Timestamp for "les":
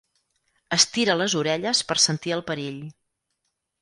1.21-1.35